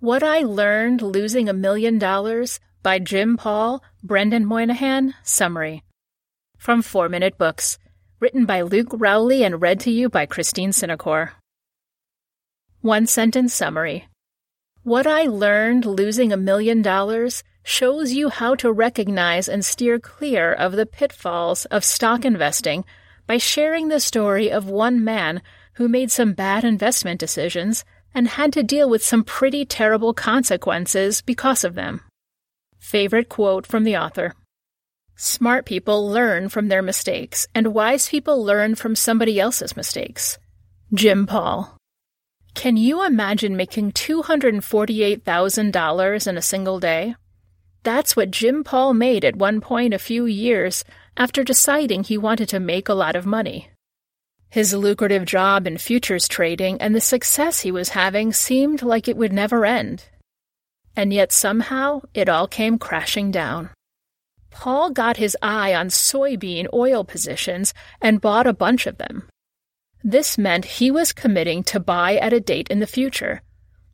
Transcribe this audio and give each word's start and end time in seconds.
What 0.00 0.22
I 0.22 0.40
Learned 0.40 1.02
Losing 1.02 1.50
a 1.50 1.52
Million 1.52 1.98
Dollars 1.98 2.58
by 2.82 2.98
Jim 2.98 3.36
Paul, 3.36 3.84
Brendan 4.02 4.46
Moynihan, 4.46 5.14
Summary. 5.22 5.82
From 6.56 6.80
4 6.80 7.10
Minute 7.10 7.36
Books. 7.36 7.78
Written 8.18 8.46
by 8.46 8.62
Luke 8.62 8.88
Rowley 8.94 9.44
and 9.44 9.60
read 9.60 9.78
to 9.80 9.90
you 9.90 10.08
by 10.08 10.24
Christine 10.24 10.70
Cinecor. 10.70 11.32
One 12.80 13.06
sentence 13.06 13.52
summary. 13.52 14.08
What 14.84 15.06
I 15.06 15.24
learned 15.24 15.84
losing 15.84 16.32
a 16.32 16.38
million 16.38 16.80
dollars 16.80 17.44
shows 17.62 18.14
you 18.14 18.30
how 18.30 18.54
to 18.54 18.72
recognize 18.72 19.50
and 19.50 19.62
steer 19.62 19.98
clear 19.98 20.50
of 20.50 20.72
the 20.72 20.86
pitfalls 20.86 21.66
of 21.66 21.84
stock 21.84 22.24
investing 22.24 22.86
by 23.26 23.36
sharing 23.36 23.88
the 23.88 24.00
story 24.00 24.50
of 24.50 24.64
one 24.64 25.04
man 25.04 25.42
who 25.74 25.88
made 25.88 26.10
some 26.10 26.32
bad 26.32 26.64
investment 26.64 27.20
decisions 27.20 27.84
and 28.14 28.28
had 28.28 28.52
to 28.52 28.62
deal 28.62 28.88
with 28.88 29.04
some 29.04 29.24
pretty 29.24 29.64
terrible 29.64 30.14
consequences 30.14 31.20
because 31.20 31.64
of 31.64 31.74
them. 31.74 32.02
Favorite 32.78 33.28
quote 33.28 33.66
from 33.66 33.82
the 33.84 33.96
author 33.96 34.34
Smart 35.16 35.66
people 35.66 36.08
learn 36.08 36.48
from 36.48 36.68
their 36.68 36.80
mistakes, 36.80 37.46
and 37.54 37.74
wise 37.74 38.08
people 38.08 38.42
learn 38.42 38.74
from 38.74 38.96
somebody 38.96 39.38
else's 39.38 39.76
mistakes. 39.76 40.38
Jim 40.94 41.26
Paul. 41.26 41.76
Can 42.54 42.76
you 42.76 43.04
imagine 43.04 43.56
making 43.56 43.92
$248,000 43.92 46.26
in 46.26 46.36
a 46.36 46.42
single 46.42 46.80
day? 46.80 47.14
That's 47.82 48.14
what 48.16 48.30
Jim 48.30 48.62
Paul 48.64 48.94
made 48.94 49.24
at 49.24 49.36
one 49.36 49.60
point 49.60 49.94
a 49.94 49.98
few 49.98 50.26
years 50.26 50.84
after 51.16 51.44
deciding 51.44 52.04
he 52.04 52.18
wanted 52.18 52.48
to 52.50 52.60
make 52.60 52.88
a 52.88 52.94
lot 52.94 53.16
of 53.16 53.24
money. 53.24 53.69
His 54.50 54.74
lucrative 54.74 55.24
job 55.24 55.66
in 55.68 55.78
futures 55.78 56.26
trading 56.26 56.80
and 56.80 56.92
the 56.92 57.00
success 57.00 57.60
he 57.60 57.70
was 57.70 57.90
having 57.90 58.32
seemed 58.32 58.82
like 58.82 59.06
it 59.06 59.16
would 59.16 59.32
never 59.32 59.64
end. 59.64 60.06
And 60.96 61.12
yet 61.12 61.30
somehow 61.30 62.02
it 62.14 62.28
all 62.28 62.48
came 62.48 62.76
crashing 62.76 63.30
down. 63.30 63.70
Paul 64.50 64.90
got 64.90 65.18
his 65.18 65.36
eye 65.40 65.72
on 65.72 65.88
soybean 65.88 66.66
oil 66.74 67.04
positions 67.04 67.72
and 68.02 68.20
bought 68.20 68.48
a 68.48 68.52
bunch 68.52 68.88
of 68.88 68.98
them. 68.98 69.28
This 70.02 70.36
meant 70.36 70.64
he 70.64 70.90
was 70.90 71.12
committing 71.12 71.62
to 71.64 71.78
buy 71.78 72.16
at 72.16 72.32
a 72.32 72.40
date 72.40 72.68
in 72.68 72.80
the 72.80 72.86
future, 72.86 73.42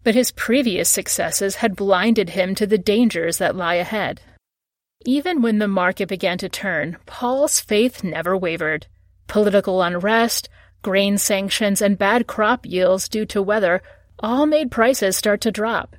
but 0.03 0.15
his 0.15 0.31
previous 0.31 0.89
successes 0.89 1.57
had 1.57 1.77
blinded 1.77 2.31
him 2.31 2.55
to 2.55 2.67
the 2.67 2.79
dangers 2.79 3.37
that 3.39 3.57
lie 3.57 3.75
ahead. 3.75 4.23
Even 5.05 5.43
when 5.43 5.59
the 5.59 5.69
market 5.69 6.09
began 6.09 6.39
to 6.39 6.49
turn, 6.49 6.97
Paul's 7.05 7.61
faith 7.61 8.03
never 8.03 8.35
wavered. 8.37 8.87
Political 9.27 9.83
unrest, 9.83 10.49
grain 10.83 11.19
sanctions, 11.19 11.83
and 11.83 11.99
bad 11.99 12.27
crop 12.27 12.65
yields 12.65 13.09
due 13.09 13.27
to 13.27 13.43
weather 13.43 13.83
all 14.19 14.47
made 14.47 14.71
prices 14.71 15.17
start 15.17 15.41
to 15.43 15.51
drop. 15.51 15.97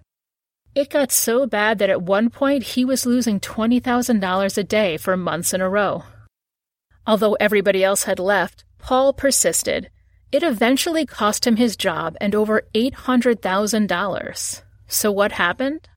It 0.74 0.90
got 0.90 1.12
so 1.12 1.46
bad 1.46 1.80
that 1.80 1.90
at 1.90 2.02
one 2.02 2.30
point 2.30 2.64
he 2.64 2.86
was 2.86 3.06
losing 3.06 3.40
$20,000 3.40 4.58
a 4.58 4.64
day 4.64 4.98
for 4.98 5.18
months 5.18 5.54
in 5.54 5.62
a 5.62 5.70
row. 5.70 6.04
Although 7.06 7.34
everybody 7.34 7.84
else 7.84 8.04
had 8.04 8.20
left, 8.20 8.64
Paul 8.78 9.14
persisted. 9.14 9.90
It 10.32 10.44
eventually 10.44 11.06
cost 11.06 11.48
him 11.48 11.56
his 11.56 11.76
job 11.76 12.16
and 12.22 12.36
over 12.36 12.64
$800,000. 12.76 14.62
So 14.88 15.12
what 15.12 15.32
happened? 15.34 15.90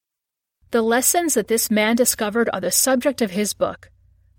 The 0.70 0.83
lessons 0.83 1.34
that 1.34 1.48
this 1.48 1.70
man 1.70 1.97
discovered 1.97 2.48
are 2.53 2.61
the 2.61 2.70
subject 2.70 3.20
of 3.20 3.33
his 3.33 3.55
book, 3.55 3.91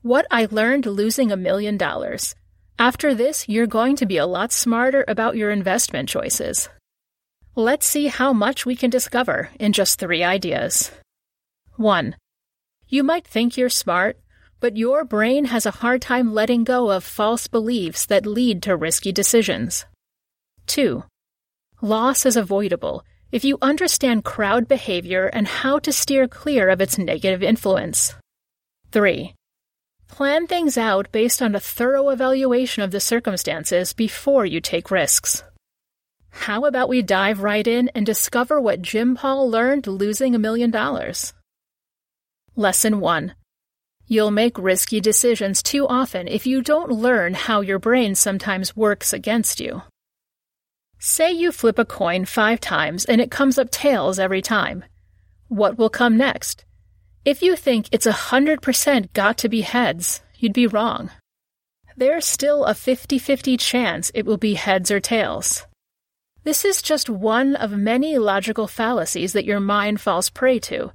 What 0.02 0.26
I 0.32 0.48
Learned 0.50 0.86
Losing 0.86 1.32
a 1.32 1.38
Million 1.38 1.78
Dollars 1.78 2.36
after 2.82 3.14
this, 3.14 3.48
you're 3.48 3.68
going 3.68 3.96
to 3.96 4.08
be 4.08 4.18
a 4.18 4.26
lot 4.26 4.52
smarter 4.52 5.06
about 5.08 5.38
your 5.38 5.52
investment 5.52 6.10
choices. 6.10 6.68
Let's 7.56 7.86
see 7.86 8.08
how 8.08 8.34
much 8.34 8.66
we 8.66 8.76
can 8.76 8.90
discover 8.90 9.50
in 9.60 9.72
just 9.72 10.00
three 10.00 10.24
ideas. 10.24 10.90
1. 11.76 12.16
You 12.88 13.04
might 13.04 13.28
think 13.28 13.56
you're 13.56 13.70
smart, 13.70 14.18
but 14.60 14.78
your 14.78 15.06
brain 15.06 15.46
has 15.46 15.68
a 15.68 15.78
hard 15.82 16.02
time 16.02 16.34
letting 16.34 16.64
go 16.64 16.90
of 16.90 17.04
false 17.04 17.48
beliefs 17.48 18.08
that 18.08 18.26
lead 18.26 18.64
to 18.64 18.76
risky 18.76 19.12
decisions. 19.12 19.86
2. 20.66 21.04
Loss 21.84 22.26
is 22.26 22.36
avoidable 22.36 23.06
if 23.32 23.46
you 23.46 23.60
understand 23.62 24.24
crowd 24.24 24.68
behavior 24.68 25.28
and 25.28 25.48
how 25.48 25.78
to 25.78 25.94
steer 25.94 26.28
clear 26.28 26.68
of 26.68 26.82
its 26.82 26.98
negative 26.98 27.44
influence. 27.44 28.16
3. 28.92 29.36
Plan 30.12 30.46
things 30.46 30.78
out 30.78 31.10
based 31.14 31.42
on 31.42 31.56
a 31.56 31.60
thorough 31.60 32.10
evaluation 32.10 32.84
of 32.84 32.92
the 32.92 33.00
circumstances 33.00 33.94
before 33.94 34.46
you 34.46 34.60
take 34.60 34.92
risks. 34.92 35.42
How 36.32 36.66
about 36.66 36.90
we 36.90 37.02
dive 37.02 37.42
right 37.42 37.66
in 37.66 37.90
and 37.96 38.06
discover 38.06 38.60
what 38.60 38.82
Jim 38.82 39.16
Paul 39.16 39.50
learned 39.50 39.88
losing 39.88 40.36
a 40.36 40.40
million 40.40 40.70
dollars? 40.70 41.34
Lesson 42.58 43.00
1. 43.00 43.36
You'll 44.06 44.32
make 44.32 44.58
risky 44.60 45.00
decisions 45.00 45.64
too 45.64 45.88
often 45.88 46.28
if 46.28 46.46
you 46.46 46.62
don't 46.62 46.92
learn 46.92 47.34
how 47.34 47.62
your 47.62 47.80
brain 47.80 48.14
sometimes 48.14 48.76
works 48.76 49.14
against 49.14 49.62
you. 49.62 49.84
Say 51.00 51.32
you 51.32 51.54
flip 51.54 51.80
a 51.80 51.86
coin 51.86 52.26
five 52.26 52.60
times 52.60 53.06
and 53.06 53.22
it 53.22 53.32
comes 53.32 53.58
up 53.58 53.72
tails 53.72 54.20
every 54.20 54.42
time. 54.42 54.84
What 55.48 55.78
will 55.78 55.90
come 55.90 56.18
next? 56.18 56.66
If 57.24 57.44
you 57.44 57.56
think 57.56 57.88
it's 57.92 58.08
a 58.08 58.12
100% 58.12 59.14
got 59.14 59.38
to 59.38 59.50
be 59.50 59.62
heads, 59.62 60.22
you'd 60.40 60.54
be 60.54 60.66
wrong. 60.66 61.12
There's 61.96 62.26
still 62.26 62.66
a 62.66 62.74
50 62.74 63.20
50 63.20 63.58
chance 63.58 64.12
it 64.16 64.26
will 64.26 64.38
be 64.38 64.56
heads 64.56 64.90
or 64.90 65.00
tails. 65.00 65.68
This 66.44 66.66
is 66.66 66.82
just 66.82 67.12
one 67.12 67.56
of 67.56 67.72
many 67.74 68.18
logical 68.18 68.68
fallacies 68.68 69.34
that 69.34 69.46
your 69.46 69.60
mind 69.60 70.02
falls 70.02 70.32
prey 70.32 70.58
to, 70.62 70.94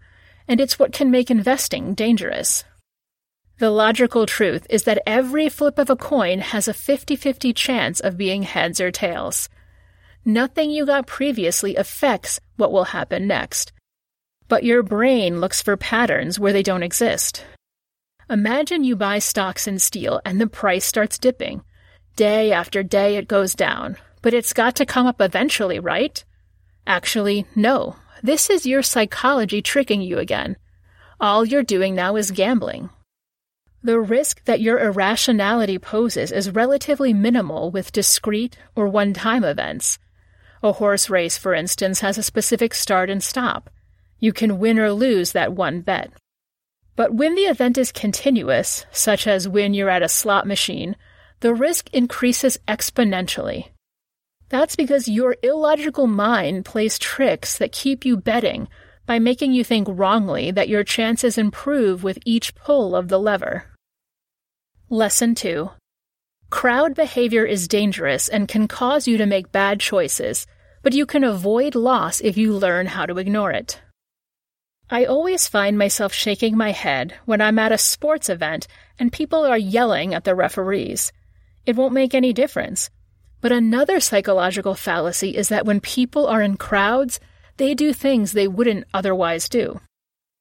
and 0.49 0.61
it's 0.61 0.81
what 0.81 0.93
can 0.93 1.13
make 1.13 1.31
investing 1.31 1.95
dangerous. 1.95 2.65
The 3.61 3.71
logical 3.71 4.27
truth 4.27 4.67
is 4.69 4.83
that 4.83 5.03
every 5.07 5.49
flip 5.49 5.79
of 5.79 5.91
a 5.91 5.97
coin 5.97 6.41
has 6.41 6.67
a 6.67 6.75
50 6.75 7.15
50 7.15 7.53
chance 7.53 8.01
of 8.01 8.17
being 8.17 8.43
heads 8.43 8.81
or 8.81 8.91
tails. 8.91 9.49
Nothing 10.25 10.73
you 10.73 10.87
got 10.87 11.07
previously 11.07 11.77
affects 11.77 12.41
what 12.57 12.73
will 12.73 12.87
happen 12.87 13.29
next, 13.29 13.71
but 14.49 14.65
your 14.65 14.83
brain 14.83 15.41
looks 15.41 15.63
for 15.63 15.77
patterns 15.77 16.39
where 16.39 16.53
they 16.53 16.63
don't 16.63 16.83
exist. 16.83 17.45
Imagine 18.29 18.85
you 18.85 18.97
buy 18.97 19.19
stocks 19.19 19.67
in 19.67 19.79
steel 19.79 20.21
and 20.25 20.41
the 20.41 20.47
price 20.47 20.85
starts 20.85 21.19
dipping. 21.19 21.63
Day 22.17 22.53
after 22.53 22.83
day 22.83 23.17
it 23.17 23.29
goes 23.29 23.55
down, 23.55 23.97
but 24.23 24.35
it's 24.35 24.53
got 24.53 24.75
to 24.77 24.87
come 24.87 25.07
up 25.07 25.21
eventually, 25.21 25.79
right? 25.79 26.25
Actually, 26.87 27.47
no. 27.55 27.97
This 28.23 28.51
is 28.51 28.67
your 28.67 28.83
psychology 28.83 29.63
tricking 29.63 30.01
you 30.01 30.19
again. 30.19 30.57
All 31.21 31.45
you're 31.45 31.63
doing 31.63 31.95
now 31.95 32.17
is 32.17 32.31
gambling. 32.31 32.91
The 33.83 34.01
risk 34.01 34.45
that 34.47 34.61
your 34.61 34.81
irrationality 34.81 35.79
poses 35.79 36.33
is 36.33 36.51
relatively 36.51 37.13
minimal 37.13 37.71
with 37.71 37.93
discrete 37.93 38.59
or 38.75 38.89
one 38.89 39.13
time 39.13 39.45
events. 39.45 39.99
A 40.63 40.73
horse 40.73 41.09
race, 41.09 41.39
for 41.39 41.55
instance, 41.55 42.01
has 42.01 42.19
a 42.19 42.23
specific 42.23 42.75
start 42.75 43.09
and 43.09 43.23
stop. 43.23 43.71
You 44.27 44.33
can 44.33 44.59
win 44.59 44.81
or 44.81 44.91
lose 44.91 45.31
that 45.31 45.53
one 45.53 45.83
bet. 45.83 46.11
But 46.97 47.15
when 47.15 47.37
the 47.37 47.43
event 47.43 47.79
is 47.79 47.93
continuous, 47.93 48.85
such 48.91 49.29
as 49.29 49.47
when 49.49 49.73
you're 49.73 49.89
at 49.89 50.03
a 50.03 50.09
slot 50.09 50.49
machine, 50.49 50.97
the 51.39 51.55
risk 51.55 51.89
increases 51.93 52.59
exponentially. 52.67 53.69
That's 54.49 54.75
because 54.75 55.07
your 55.07 55.37
illogical 55.45 56.09
mind 56.09 56.65
plays 56.65 56.99
tricks 56.99 57.57
that 57.59 57.71
keep 57.71 58.05
you 58.05 58.17
betting 58.17 58.67
by 59.07 59.21
making 59.21 59.53
you 59.53 59.63
think 59.63 59.87
wrongly 59.89 60.51
that 60.51 60.69
your 60.69 60.83
chances 60.83 61.39
improve 61.39 62.03
with 62.03 62.19
each 62.25 62.53
pull 62.57 62.97
of 62.97 63.07
the 63.07 63.21
lever. 63.21 63.67
Lesson 64.91 65.37
2 65.37 65.71
Crowd 66.51 66.97
behavior 66.97 67.45
is 67.45 67.69
dangerous 67.69 68.29
and 68.29 68.49
can 68.49 68.67
cause 68.67 69.07
you 69.07 69.19
to 69.19 69.25
make 69.25 69.53
bad 69.53 69.79
choices, 69.79 70.49
but 70.83 70.95
you 70.95 71.07
can 71.07 71.23
avoid 71.23 71.77
loss 71.77 72.21
if 72.21 72.37
you 72.37 72.53
learn 72.53 72.87
how 72.87 73.07
to 73.07 73.19
ignore 73.19 73.53
it. 73.53 73.81
I 74.89 75.05
always 75.05 75.49
find 75.49 75.77
myself 75.77 76.13
shaking 76.13 76.57
my 76.57 76.71
head 76.71 77.15
when 77.25 77.41
I'm 77.41 77.59
at 77.59 77.73
a 77.73 77.79
sports 77.79 78.29
event 78.29 78.69
and 79.01 79.13
people 79.13 79.45
are 79.45 79.59
yelling 79.59 80.15
at 80.15 80.23
the 80.23 80.35
referees. 80.35 81.13
It 81.65 81.75
won't 81.75 81.93
make 81.93 82.15
any 82.15 82.33
difference. 82.33 82.89
But 83.41 83.51
another 83.51 83.99
psychological 83.99 84.75
fallacy 84.75 85.37
is 85.37 85.49
that 85.49 85.67
when 85.67 85.81
people 85.81 86.27
are 86.29 86.41
in 86.41 86.57
crowds, 86.57 87.19
they 87.57 87.75
do 87.75 87.93
things 87.93 88.33
they 88.33 88.47
wouldn't 88.47 88.87
otherwise 88.95 89.49
do. 89.49 89.81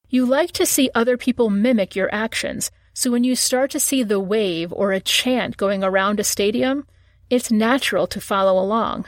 You 0.10 0.26
like 0.28 0.52
to 0.54 0.66
see 0.66 0.92
other 0.94 1.18
people 1.18 1.50
mimic 1.50 1.96
your 1.96 2.14
actions, 2.14 2.70
so 2.94 3.12
when 3.12 3.24
you 3.24 3.36
start 3.36 3.72
to 3.72 3.80
see 3.80 4.04
the 4.04 4.20
wave 4.20 4.72
or 4.72 4.92
a 4.92 5.00
chant 5.00 5.58
going 5.58 5.84
around 5.84 6.20
a 6.20 6.24
stadium, 6.24 6.86
it's 7.30 7.52
natural 7.52 8.06
to 8.08 8.22
follow 8.22 8.62
along. 8.62 9.06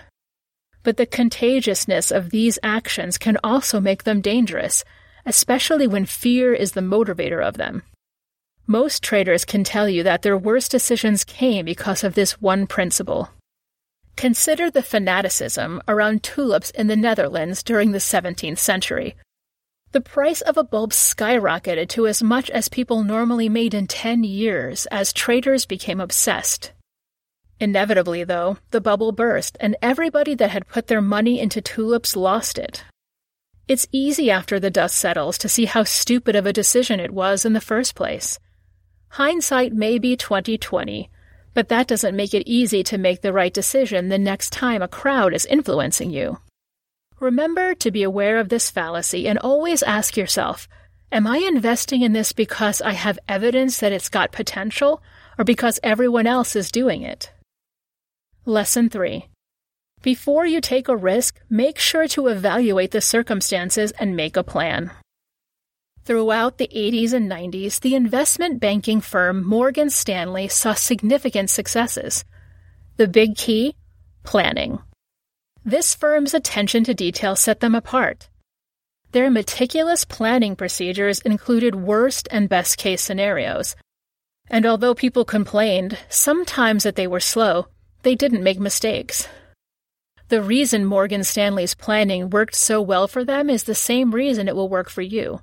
But 0.81 0.98
the 0.98 1.06
contagiousness 1.06 2.12
of 2.12 2.31
these 2.31 2.57
actions 2.63 3.18
can 3.18 3.38
also 3.44 3.80
make 3.80 4.04
them 4.04 4.19
dangerous 4.19 4.83
especially 5.28 5.86
when 5.86 6.06
fear 6.06 6.54
is 6.54 6.72
the 6.72 6.82
motivator 6.82 7.46
of 7.46 7.58
them. 7.58 7.84
Most 8.66 9.04
traders 9.04 9.46
can 9.46 9.64
tell 9.64 9.88
you 9.88 10.02
that 10.04 10.24
their 10.24 10.38
worst 10.38 10.72
decisions 10.72 11.24
came 11.24 11.66
because 11.66 12.04
of 12.04 12.16
this 12.16 12.42
one 12.42 12.66
principle. 12.66 13.30
Consider 14.16 14.72
the 14.72 14.82
fanaticism 14.82 15.82
around 15.88 16.24
tulips 16.24 16.72
in 16.72 16.88
the 16.88 16.96
Netherlands 16.96 17.62
during 17.62 17.92
the 17.92 18.00
17th 18.00 18.58
century. 18.58 19.16
The 19.92 20.02
price 20.02 20.42
of 20.42 20.58
a 20.58 20.64
bulb 20.64 20.92
skyrocketed 20.92 21.88
to 21.90 22.08
as 22.08 22.24
much 22.24 22.50
as 22.50 22.68
people 22.68 23.04
normally 23.04 23.48
made 23.48 23.74
in 23.74 23.88
10 23.88 24.24
years 24.24 24.86
as 24.88 25.14
traders 25.14 25.66
became 25.66 26.02
obsessed. 26.02 26.72
Inevitably, 27.60 28.24
though, 28.24 28.58
the 28.72 28.82
bubble 28.82 29.12
burst, 29.12 29.58
and 29.60 29.76
everybody 29.82 30.36
that 30.36 30.52
had 30.52 30.68
put 30.68 30.88
their 30.88 31.02
money 31.02 31.40
into 31.40 31.62
tulips 31.62 32.16
lost 32.16 32.58
it. 32.58 32.84
It's 33.68 33.88
easy 33.92 34.31
after 34.31 34.62
the 34.62 34.72
dust 34.72 34.98
settles 34.98 35.38
to 35.40 35.50
see 35.50 35.66
how 35.66 35.84
stupid 35.84 36.38
of 36.38 36.46
a 36.46 36.54
decision 36.54 37.02
it 37.02 37.12
was 37.12 37.44
in 37.44 37.52
the 37.52 37.60
first 37.60 37.96
place. 37.96 38.40
Hindsight 39.10 39.74
may 39.74 40.00
be 40.00 40.16
2020, 40.16 41.10
but 41.54 41.68
that 41.68 41.88
doesn't 41.88 42.16
make 42.16 42.34
it 42.34 42.48
easy 42.48 42.81
to 42.84 42.98
make 42.98 43.22
the 43.22 43.34
right 43.34 43.54
decision 43.54 44.08
the 44.08 44.18
next 44.18 44.54
time 44.54 44.81
a 44.81 44.88
crowd 44.88 45.34
is 45.34 45.46
influencing 45.46 46.12
you. 46.12 46.38
Remember 47.19 47.75
to 47.75 47.92
be 47.92 48.04
aware 48.04 48.38
of 48.38 48.48
this 48.48 48.69
fallacy 48.69 49.28
and 49.28 49.38
always 49.40 49.84
ask 49.84 50.16
yourself, 50.16 50.69
am 51.12 51.28
I 51.28 51.38
investing 51.40 52.04
in 52.04 52.14
this 52.14 52.31
because 52.31 52.81
I 52.81 52.94
have 52.94 53.19
evidence 53.28 53.80
that 53.80 53.92
it's 53.92 54.08
got 54.08 54.31
potential 54.31 55.02
or 55.38 55.44
because 55.44 55.78
everyone 55.84 56.28
else 56.28 56.56
is 56.56 56.72
doing 56.72 57.02
it? 57.02 57.34
Lesson 58.46 58.90
3. 58.90 59.28
Before 60.02 60.46
you 60.46 60.62
take 60.62 60.88
a 60.88 60.96
risk, 60.96 61.40
make 61.50 61.80
sure 61.80 62.08
to 62.10 62.28
evaluate 62.28 62.92
the 62.92 63.02
circumstances 63.02 63.92
and 64.00 64.16
make 64.16 64.38
a 64.38 64.44
plan. 64.44 64.92
Throughout 66.06 66.58
the 66.58 66.70
80s 66.74 67.14
and 67.14 67.30
90s, 67.30 67.82
the 67.82 67.96
investment 67.96 68.60
banking 68.62 69.02
firm 69.02 69.44
Morgan 69.44 69.90
Stanley 69.90 70.48
saw 70.48 70.74
significant 70.74 71.50
successes. 71.50 72.24
The 72.96 73.08
big 73.08 73.36
key? 73.36 73.76
Planning. 74.24 74.80
This 75.66 75.96
firm's 75.96 76.34
attention 76.34 76.86
to 76.86 76.94
detail 76.94 77.36
set 77.36 77.60
them 77.60 77.76
apart. 77.76 78.30
Their 79.12 79.30
meticulous 79.30 80.06
planning 80.06 80.56
procedures 80.56 81.20
included 81.22 81.76
worst 81.76 82.28
and 82.32 82.48
best 82.48 82.78
case 82.78 83.02
scenarios. 83.02 83.76
And 84.50 84.66
although 84.66 84.94
people 84.94 85.26
complained, 85.26 85.98
sometimes 86.08 86.84
that 86.84 86.96
they 86.96 87.08
were 87.08 87.20
slow, 87.20 87.68
they 88.04 88.16
didn't 88.16 88.44
make 88.44 88.60
mistakes. 88.60 89.28
The 90.30 90.42
reason 90.42 90.84
Morgan 90.84 91.24
Stanley's 91.24 91.74
planning 91.74 92.30
worked 92.30 92.56
so 92.56 92.82
well 92.82 93.08
for 93.08 93.24
them 93.24 93.50
is 93.50 93.64
the 93.64 93.76
same 93.76 94.12
reason 94.12 94.50
it 94.50 94.56
will 94.56 94.68
work 94.68 94.90
for 94.90 95.02
you. 95.02 95.40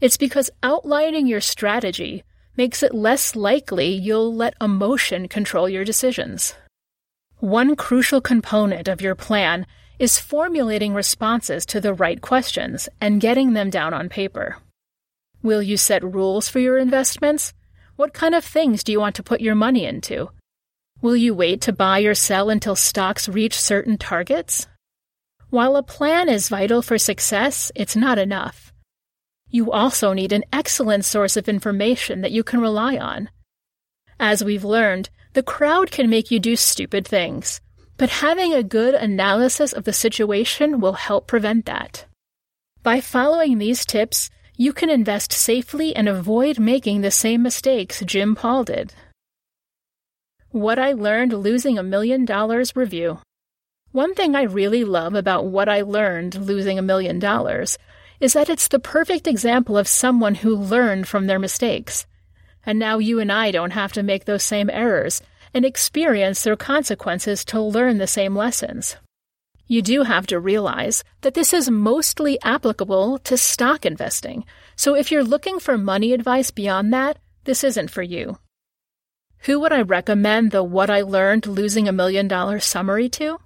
It's 0.00 0.16
because 0.16 0.48
outlining 0.62 1.26
your 1.26 1.42
strategy 1.42 2.24
makes 2.56 2.82
it 2.82 2.94
less 2.94 3.36
likely 3.36 3.88
you'll 3.88 4.34
let 4.34 4.54
emotion 4.62 5.28
control 5.28 5.68
your 5.68 5.84
decisions. 5.84 6.54
One 7.40 7.76
crucial 7.76 8.20
component 8.20 8.88
of 8.88 9.02
your 9.02 9.14
plan 9.14 9.66
is 9.98 10.18
formulating 10.18 10.94
responses 10.94 11.66
to 11.66 11.80
the 11.80 11.92
right 11.92 12.20
questions 12.20 12.88
and 13.00 13.20
getting 13.20 13.52
them 13.52 13.68
down 13.68 13.92
on 13.92 14.08
paper. 14.08 14.56
Will 15.42 15.62
you 15.62 15.76
set 15.76 16.02
rules 16.02 16.48
for 16.48 16.60
your 16.60 16.78
investments? 16.78 17.52
What 17.96 18.14
kind 18.14 18.34
of 18.34 18.44
things 18.44 18.82
do 18.82 18.90
you 18.90 19.00
want 19.00 19.16
to 19.16 19.22
put 19.22 19.40
your 19.40 19.54
money 19.54 19.84
into? 19.84 20.30
Will 21.00 21.16
you 21.16 21.32
wait 21.32 21.60
to 21.60 21.72
buy 21.72 22.00
or 22.00 22.14
sell 22.14 22.50
until 22.50 22.74
stocks 22.74 23.28
reach 23.28 23.56
certain 23.56 23.98
targets? 23.98 24.66
While 25.48 25.76
a 25.76 25.82
plan 25.82 26.28
is 26.28 26.48
vital 26.48 26.82
for 26.82 26.98
success, 26.98 27.70
it's 27.76 27.94
not 27.94 28.18
enough. 28.18 28.72
You 29.48 29.70
also 29.70 30.12
need 30.12 30.32
an 30.32 30.44
excellent 30.52 31.04
source 31.04 31.36
of 31.36 31.48
information 31.48 32.22
that 32.22 32.32
you 32.32 32.42
can 32.42 32.60
rely 32.60 32.96
on. 32.96 33.30
As 34.18 34.42
we've 34.42 34.64
learned, 34.64 35.08
the 35.34 35.42
crowd 35.44 35.92
can 35.92 36.10
make 36.10 36.32
you 36.32 36.40
do 36.40 36.56
stupid 36.56 37.06
things, 37.06 37.60
but 37.96 38.10
having 38.10 38.52
a 38.52 38.64
good 38.64 38.94
analysis 38.94 39.72
of 39.72 39.84
the 39.84 39.92
situation 39.92 40.80
will 40.80 40.94
help 40.94 41.28
prevent 41.28 41.66
that. 41.66 42.06
By 42.82 43.00
following 43.00 43.58
these 43.58 43.86
tips, 43.86 44.30
you 44.56 44.72
can 44.72 44.90
invest 44.90 45.32
safely 45.32 45.94
and 45.94 46.08
avoid 46.08 46.58
making 46.58 47.02
the 47.02 47.12
same 47.12 47.44
mistakes 47.44 48.02
Jim 48.04 48.34
Paul 48.34 48.64
did. 48.64 48.92
What 50.50 50.78
I 50.78 50.92
Learned 50.92 51.34
Losing 51.34 51.78
a 51.78 51.82
Million 51.82 52.24
Dollars 52.24 52.74
Review. 52.74 53.18
One 53.92 54.14
thing 54.14 54.34
I 54.34 54.44
really 54.44 54.82
love 54.82 55.12
about 55.12 55.44
What 55.44 55.68
I 55.68 55.82
Learned 55.82 56.36
Losing 56.36 56.78
a 56.78 56.82
Million 56.82 57.18
Dollars 57.18 57.76
is 58.18 58.32
that 58.32 58.48
it's 58.48 58.66
the 58.66 58.78
perfect 58.78 59.26
example 59.26 59.76
of 59.76 59.86
someone 59.86 60.36
who 60.36 60.56
learned 60.56 61.06
from 61.06 61.26
their 61.26 61.38
mistakes. 61.38 62.06
And 62.64 62.78
now 62.78 62.96
you 62.96 63.20
and 63.20 63.30
I 63.30 63.50
don't 63.50 63.72
have 63.72 63.92
to 63.92 64.02
make 64.02 64.24
those 64.24 64.42
same 64.42 64.70
errors 64.70 65.20
and 65.52 65.66
experience 65.66 66.42
their 66.42 66.56
consequences 66.56 67.44
to 67.44 67.60
learn 67.60 67.98
the 67.98 68.06
same 68.06 68.34
lessons. 68.34 68.96
You 69.66 69.82
do 69.82 70.04
have 70.04 70.26
to 70.28 70.40
realize 70.40 71.04
that 71.20 71.34
this 71.34 71.52
is 71.52 71.68
mostly 71.68 72.40
applicable 72.40 73.18
to 73.18 73.36
stock 73.36 73.84
investing, 73.84 74.46
so 74.76 74.94
if 74.96 75.10
you're 75.10 75.22
looking 75.22 75.60
for 75.60 75.76
money 75.76 76.14
advice 76.14 76.50
beyond 76.50 76.90
that, 76.94 77.18
this 77.44 77.62
isn't 77.62 77.90
for 77.90 78.02
you. 78.02 78.38
Who 79.42 79.60
would 79.60 79.72
I 79.72 79.82
recommend 79.82 80.50
the 80.50 80.62
What 80.62 80.90
I 80.90 81.00
Learned 81.00 81.46
Losing 81.46 81.88
a 81.88 81.92
Million 81.92 82.28
Dollar 82.28 82.58
summary 82.58 83.08
to? 83.10 83.38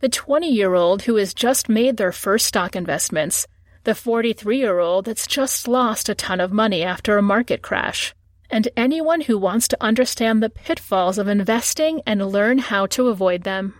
The 0.00 0.08
20 0.08 0.50
year 0.50 0.74
old 0.74 1.02
who 1.02 1.16
has 1.16 1.32
just 1.32 1.68
made 1.68 1.96
their 1.96 2.12
first 2.12 2.46
stock 2.46 2.76
investments, 2.76 3.46
the 3.84 3.94
43 3.94 4.58
year 4.58 4.78
old 4.78 5.06
that's 5.06 5.26
just 5.26 5.66
lost 5.66 6.08
a 6.08 6.14
ton 6.14 6.40
of 6.40 6.52
money 6.52 6.82
after 6.82 7.16
a 7.16 7.22
market 7.22 7.62
crash, 7.62 8.14
and 8.50 8.68
anyone 8.76 9.22
who 9.22 9.38
wants 9.38 9.68
to 9.68 9.82
understand 9.82 10.42
the 10.42 10.50
pitfalls 10.50 11.18
of 11.18 11.28
investing 11.28 12.02
and 12.06 12.26
learn 12.26 12.58
how 12.58 12.86
to 12.86 13.08
avoid 13.08 13.44
them. 13.44 13.74